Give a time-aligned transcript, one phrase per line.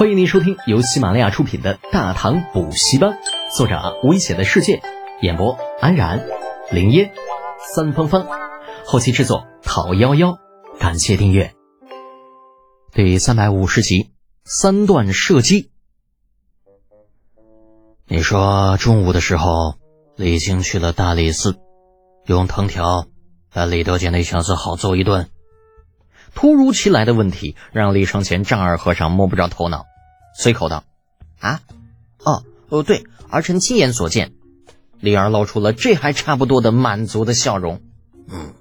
[0.00, 3.10] 欢迎您收听由喜马拉雅出品的《大唐补习班》，
[3.54, 4.80] 作者危险的世界，
[5.20, 6.26] 演播安然、
[6.70, 7.12] 林烟、
[7.74, 8.26] 三芳芳，
[8.86, 10.38] 后期制作讨幺幺，
[10.78, 11.52] 感谢订阅。
[12.94, 14.08] 第三百五十集，
[14.42, 15.70] 三段射击。
[18.06, 19.74] 你说中午的时候，
[20.16, 21.58] 李靖去了大理寺，
[22.24, 23.04] 用藤条
[23.52, 25.28] 把李德杰那小子好揍一顿。
[26.34, 29.84] 突如其来的问题让李承前丈二和尚摸不着头脑，
[30.34, 30.84] 随口道
[31.40, 31.62] ：“啊，
[32.18, 34.32] 哦哦，对，儿臣亲眼所见。”
[35.00, 37.80] 李儿露出了这还差不多的满足的笑容。
[38.28, 38.52] 嗯，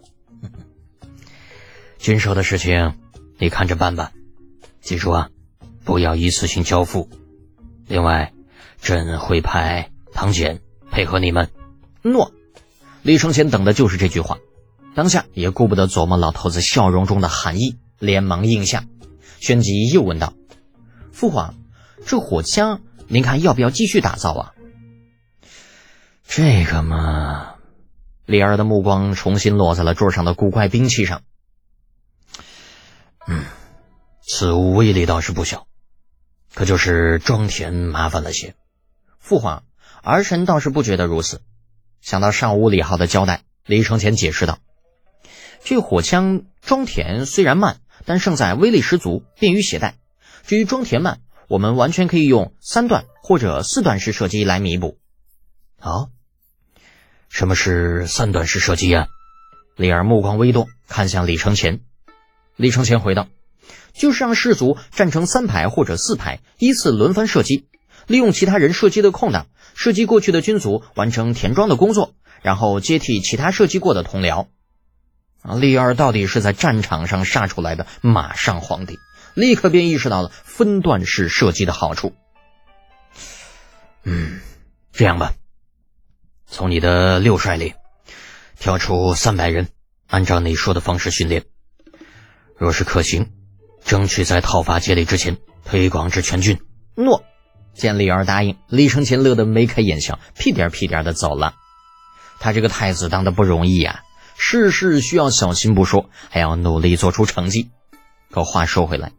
[2.00, 2.95] 军售的事情
[3.38, 4.14] 你看着办吧，
[4.82, 5.30] 记住啊，
[5.84, 7.09] 不要一次性交付。
[7.88, 8.31] 另外，
[8.81, 11.50] 朕会派唐简配合你们。
[12.02, 12.31] 诺。
[13.02, 14.38] 李承前等的就是这句话。
[14.95, 18.86] 当下也顾不得琢磨老头子笑容中的含义，连忙应下。
[19.40, 20.34] 旋即又问道
[21.20, 21.55] ：“父皇，
[22.05, 24.54] 这火枪您看要不要继续打造啊？”
[26.25, 27.56] 这个嘛，
[28.25, 31.23] 李儿的目光重新落在了桌上的古怪兵器上。
[33.28, 33.44] 嗯，
[34.25, 35.67] 此物威力倒是不小，
[36.53, 38.56] 可就是装填麻烦了些。
[39.17, 39.66] 父皇，
[40.02, 41.42] 儿臣倒是不觉得如此。
[42.00, 44.59] 想到上午李浩的交代，李承前解释道。
[45.66, 49.95] 这火枪装填虽然慢，但胜在威力十足，便于携带。
[50.50, 54.97] 至于装填慢，我们完全可以用三段或者四段式射击来弥补。
[55.80, 56.09] 好，
[57.30, 59.09] 什么是三段式射击啊？
[59.75, 61.81] 李儿目光微动，看向李承前。
[62.56, 63.28] 李承前回道
[63.94, 67.67] ：“就是让士卒站成三排或者四排，依次轮番射击，
[68.08, 74.47] 利用其他人射击的空档，射击过去的军卒完成填装的工作，然后接替其他射击过的同僚。”
[75.45, 78.97] 啊，李二到底是在战场上杀出来的马上皇帝，
[79.40, 82.14] 立刻便意识到了分段式射击的好处。
[84.04, 84.42] 嗯，
[84.92, 85.34] 这样吧，
[86.46, 87.73] 从你的六帅里
[88.59, 89.69] 挑出三百人，
[90.08, 91.46] 按照你说的方式训练。
[92.58, 93.31] 若是可行，
[93.86, 96.59] 争取在讨伐接力之前推广至全军。
[96.96, 97.24] 诺。
[97.74, 101.53] 见李二答应，李承前乐得眉开眼笑，屁颠屁颠的走了。
[102.42, 104.02] 他这个太子当的不容易呀。
[104.38, 107.69] 事事需要小心不说，还要努力做出成绩。
[108.31, 109.13] 可话说回来，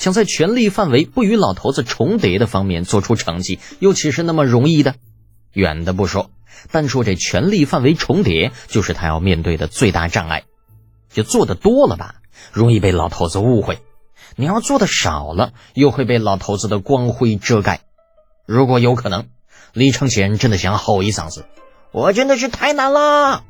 [0.00, 4.94] 想在权力范围不与老头子重叠的方面做出成绩，又岂是那么容易的？
[5.52, 6.30] 远的不说，
[6.72, 10.44] 单说这权力范围重叠，就是他要面对的最大障碍。
[11.10, 12.14] 就做的多了吧，
[12.50, 13.74] 容易被老头子误会；
[14.36, 17.82] 你要做的少了，又会被老头子的光辉遮盖。
[18.46, 19.28] 如果有可能，
[19.74, 21.44] 李承前真的想吼一嗓子
[21.92, 23.44] ：“我真的是太难了！”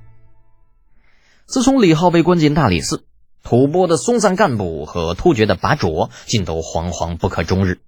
[1.47, 3.05] 自从李浩被关进大理寺，
[3.43, 7.81] 吐蕃的松赞干部和突厥的拔卓竟都惶惶不可终日。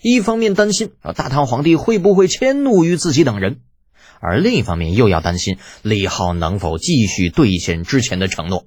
[0.00, 3.60] 一方面担心啊大唐皇帝会不会迁怒于自己等人，
[4.20, 8.66] 而另一方面又要担心李浩能否继续兑现之前的承诺。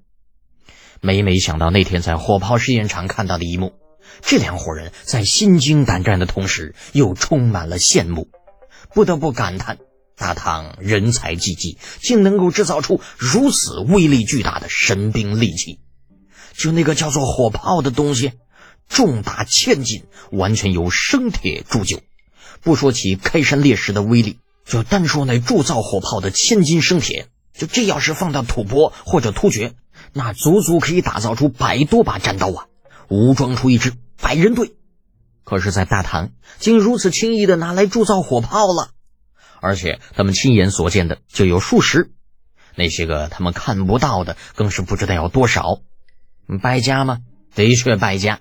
[1.02, 3.74] 每每想到那天在火炮试验场看到的一幕，
[4.22, 8.30] 这两伙人在心惊胆战的同时，又充满了羡慕，
[8.94, 9.80] 不得不感叹。
[10.16, 15.80] 大唐人才济济，竟能够制造出如此威力巨大的神兵利器。
[16.54, 18.32] 就那个叫做火炮的东西，
[18.88, 22.02] 重达千斤，完全由生铁铸就。
[22.62, 27.28] 不说其开山裂石的威力，就单说那铸造火炮的千斤生铁，
[27.58, 29.74] 就这要是放到吐蕃或者突厥，
[30.14, 32.68] 那足足可以打造出百多把战刀啊，
[33.10, 34.74] 武装出一支百人队。
[35.44, 38.92] 可是，在大唐，竟如此轻易的拿来铸造火炮了。
[39.60, 42.12] 而且他们亲眼所见的就有数十，
[42.76, 45.82] 那些个他们看不到的更是不知道有多少。
[46.62, 47.20] 败家吗？
[47.56, 48.40] 的确败家。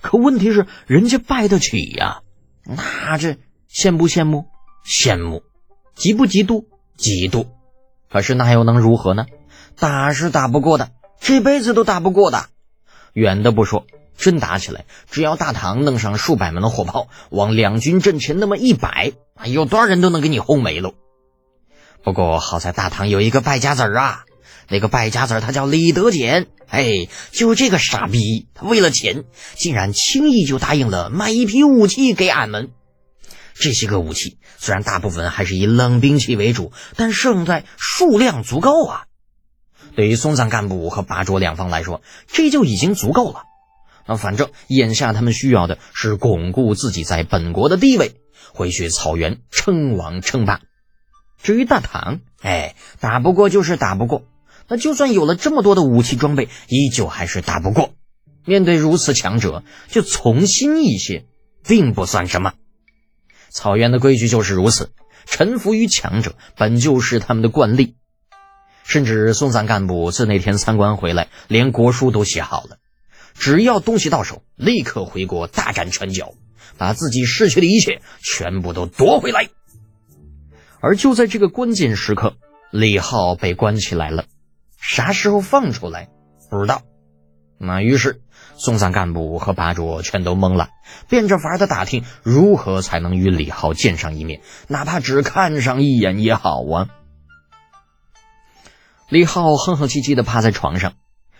[0.00, 2.20] 可问题是，人家败得起呀。
[2.64, 3.36] 那这
[3.70, 4.46] 羡不羡慕？
[4.84, 5.42] 羡慕。
[5.96, 6.64] 嫉不嫉妒？
[6.96, 7.46] 嫉妒。
[8.10, 9.26] 可是那又能如何呢？
[9.78, 10.90] 打是打不过的，
[11.20, 12.46] 这辈子都打不过的。
[13.12, 13.86] 远的不说。
[14.16, 19.12] 真打起来，只要大唐弄上数百门的火炮，往两军阵前那么一摆，
[19.46, 20.92] 有多少人都能给你轰没喽。
[22.02, 24.24] 不过好在大唐有一个败家子儿啊，
[24.70, 29.24] 那个败家子儿他叫李德俭，哎，就这个傻逼，他为了钱，
[29.56, 32.70] 竟然轻易就答应了卖一批武器给俺们。
[33.54, 39.04] 这些个武器虽然大部分还是以冷兵器为主，但胜在数量足够啊。
[39.96, 43.42] 对于松赞干部和拔卓两方来说，这就已经足够了。
[44.06, 48.14] 那反正眼下他们需要的是巩固自己在本国的地位，
[48.54, 50.60] 回去草原称王称霸。
[51.42, 54.22] 至于大唐，哎，打不过就是打不过。
[54.70, 57.92] 那就算有了这么多的武器装备，依旧还是打不过。
[58.46, 61.26] 面对如此强者，就从心一些，
[61.66, 62.54] 并不算什么。
[63.50, 64.92] 草原的规矩就是如此，
[65.26, 67.96] 臣服于强者本就是他们的惯例。
[68.84, 72.78] 甚至松散干部自那天参观回来，连国书都写好了，
[73.34, 76.34] 只要东西到手，立刻回国大展拳脚，
[76.78, 79.48] 把自己失去的一切全部都夺回来。
[80.80, 82.36] 而就在这个关键时刻，
[82.70, 84.24] 李浩被关起来了，
[84.80, 86.08] 啥时候放出来
[86.50, 86.82] 不知道。
[87.58, 88.22] 那于是
[88.56, 90.70] 松散干部和八卓全都懵了，
[91.08, 96.88] 变着法的打听如何才能与李浩见上一面，哪怕只看上一眼也好啊。
[99.10, 100.94] 李浩哼哼唧唧的趴在床上，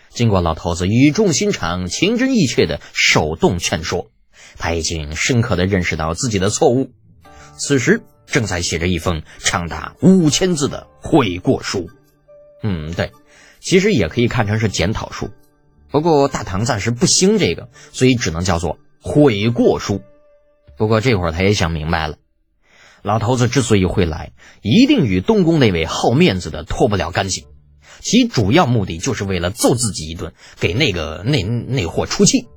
[0.09, 4.11] 经过老头子语重心长、情真意切的手动劝说，
[4.57, 6.91] 他已经深刻的认识到自己的错误。
[7.57, 11.89] 此时正在写着一封长达五千字的悔过书。
[12.61, 13.11] 嗯，对，
[13.61, 15.29] 其实也可以看成是检讨书，
[15.91, 20.01] 不过大唐暂时不兴这个，所以只能叫做悔过书。
[20.77, 22.17] 不过这会儿他也想明白了，
[23.03, 24.31] 老头子之所以会来，
[24.63, 27.45] 一定与东宫那位好面子的脱不了干系。
[27.99, 32.47] 其主要目的就是为了揍自己一顿，给那个那那货出气。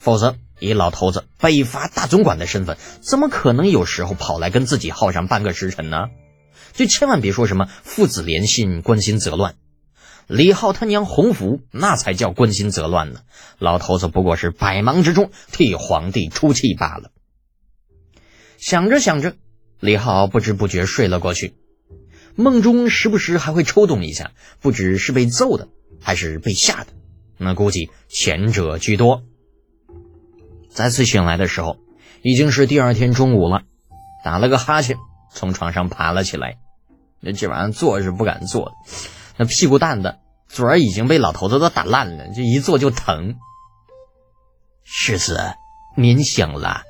[0.00, 6.08] 否则，以老头子北伐大总管的身份，怎么可能有时候跑来跟自己耗上半个时辰呢？
[6.72, 9.54] 就千万别说什么父子连心，关心则乱。
[10.26, 13.20] 李浩他娘洪福，那才叫关心则乱呢。
[13.58, 17.10] 老头子不过是百忙之中替皇帝出气罢了。
[18.58, 19.34] 想着想着，
[19.78, 21.54] 李浩不知不觉睡了过去。
[22.34, 25.68] 梦中时不时还会抽动一下，不知是被揍的
[26.00, 26.88] 还是被吓的，
[27.38, 29.22] 那估计前者居多。
[30.68, 31.78] 再次醒来的时候，
[32.22, 33.62] 已经是第二天中午了，
[34.24, 34.96] 打了个哈欠，
[35.32, 36.58] 从床上爬了起来。
[37.20, 38.74] 那这晚上坐是不敢坐，
[39.36, 40.16] 那屁股蛋子
[40.48, 43.36] 嘴儿已经被老头子都打烂了，这一坐就疼。
[44.84, 45.54] 世子，
[45.96, 46.82] 您醒了。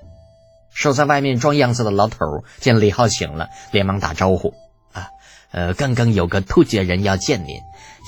[0.74, 2.18] 守在外面装样子的老头
[2.60, 4.52] 见李浩醒了，连忙打招呼。
[4.92, 5.08] 啊
[5.50, 7.60] 呃，刚刚有个突厥人要见您，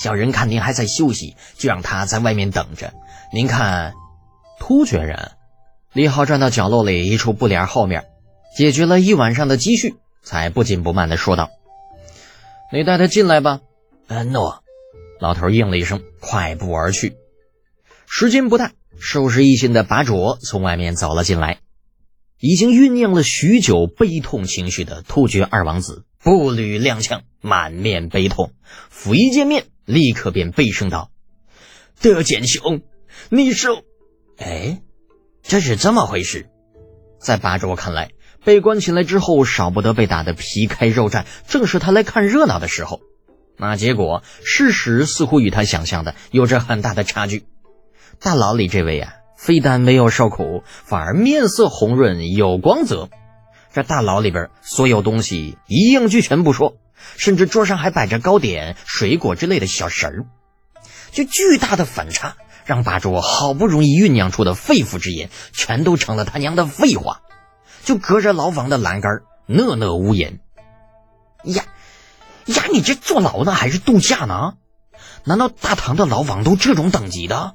[0.03, 2.93] 小人看您还在休息，就让他在外面等着。
[3.33, 3.95] 您看，
[4.61, 5.33] 突厥人，
[5.95, 8.05] 李浩转到角落里一处布帘后面，
[8.55, 11.49] 解决了一晚上的积蓄，才不紧不慢的说道
[12.71, 13.61] ：“你带他进来吧。
[14.09, 14.65] ”“嗯，诺。”
[15.21, 17.17] 老头应了一声，快步而去。
[18.07, 21.59] 时间不大，收拾一心的拔卓从外面走了进来，
[22.39, 26.05] 已经酝酿了许久悲痛情绪的突厥二王子。
[26.23, 28.53] 步履踉跄，满面悲痛，
[28.91, 31.11] 甫一见面，立刻便悲声道
[32.01, 32.83] ：“德简兄，
[33.29, 33.69] 你是……
[34.37, 34.83] 哎，
[35.43, 36.49] 这是怎么回事？”
[37.21, 38.11] 在八卓看来，
[38.45, 43.01] 被关起来之后，少不得被打得皮开肉绽，正是他来看热闹的时候。
[43.59, 47.45] 那结果，事实似乎与他想象的有着很大的差距。
[48.21, 53.09] 大牢里这位啊，非但没有受苦，反而面色红润，有光泽。
[53.73, 56.77] 这大牢里边所有东西一应俱全不说，
[57.17, 60.27] 甚至桌上还摆着糕点、水果之类的小食儿，
[61.11, 67.21] 就巨大的反差，让八桌好不容易酝酿出的肺腑之言，全都成了他娘的废话。
[67.85, 70.41] 就隔着牢房的栏杆，讷讷无言。
[71.45, 71.65] 呀
[72.55, 74.55] 呀，你这坐牢呢还是度假呢？
[75.25, 77.55] 难道大唐的牢房都这种等级的？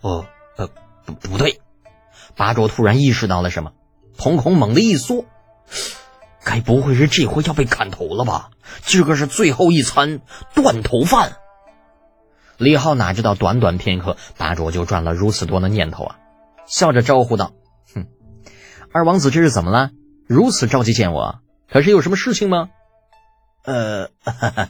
[0.00, 0.26] 哦，
[0.56, 0.68] 呃，
[1.04, 1.60] 不不对，
[2.36, 3.72] 八卓突然意识到了什么。
[4.16, 5.24] 瞳孔猛地一缩，
[6.44, 8.50] 该不会是这回要被砍头了吧？
[8.84, 10.20] 这个是最后一餐
[10.54, 11.36] 断头饭。
[12.56, 16.18] 李浩哪知道，短短片刻，八卓就转了如此多的念头啊！
[16.66, 17.52] 笑着招呼道
[17.94, 18.06] ：“哼，
[18.92, 19.90] 二王子这是怎么了？
[20.28, 22.68] 如此着急见我，可是有什么事情吗？”
[23.64, 24.68] 呃，哈哈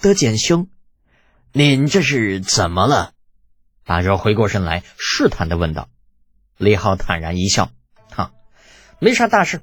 [0.00, 0.68] 德简兄，
[1.52, 3.12] 您这是怎么了？
[3.84, 5.88] 八卓回过身来，试探的问道。
[6.56, 7.70] 李浩坦然一笑。
[8.10, 8.32] 哈
[8.98, 9.60] 没啥大事，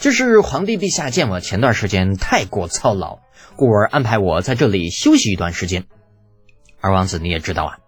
[0.00, 3.20] 就是皇帝陛下见我前段时间太过操劳，
[3.56, 5.86] 故而安排我在这里休息一段时间。
[6.82, 7.78] 二王子你也知道啊，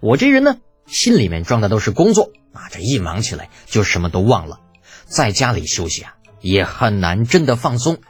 [0.00, 4.60] 我这人呢，心里面装的都是工作啊，这一忙起来就什么都忘了，
[5.06, 8.02] 在家里休息啊，也很难真的放松。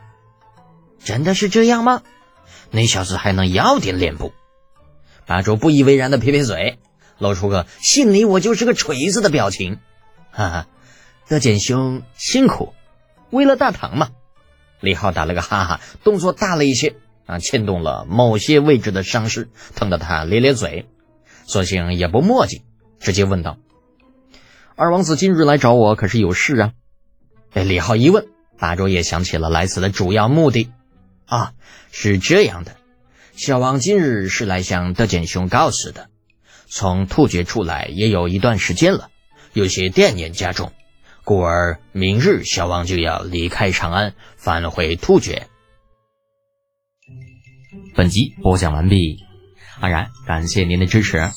[1.05, 2.03] 真的是这样吗？
[2.71, 4.33] 那小子还能要点脸不？
[5.27, 6.79] 八周不以为然的撇撇嘴，
[7.19, 9.79] 露出个信你我就是个锤子的表情，
[10.33, 10.67] 哈哈。
[11.29, 12.75] 德简兄辛苦，
[13.31, 14.11] 为了大唐嘛。
[14.81, 16.97] 李浩打了个哈哈，动作大了一些
[17.27, 20.87] 啊，牵动了某些位置的伤势，疼得他咧咧嘴，
[21.47, 22.63] 索性也不墨迹，
[23.01, 23.57] 直接问道
[24.77, 26.73] ：“二王子今日来找我，可是有事啊？”
[27.55, 28.27] 被李浩一问，
[28.59, 30.71] 八周也想起了来此的主要目的
[31.35, 31.53] 啊，
[31.91, 32.77] 是这样的，
[33.35, 36.09] 小王今日是来向德简兄告辞的，
[36.69, 39.11] 从突厥出来也有一段时间了，
[39.53, 40.73] 有些惦念家中，
[41.25, 45.49] 故而明日小王就要离开长安，返回突厥。
[47.97, 49.19] 本集播讲完毕，
[49.81, 51.31] 安然感谢您的支持。